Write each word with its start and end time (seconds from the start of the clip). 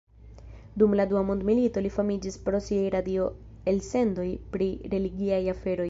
Dum 0.83 0.95
la 0.99 1.03
Dua 1.11 1.21
mondmilito 1.27 1.83
li 1.87 1.91
famiĝis 1.97 2.39
pro 2.47 2.63
siaj 2.69 2.83
radio-elsendoj 2.97 4.29
pri 4.57 4.73
religiaj 4.97 5.43
aferoj. 5.57 5.79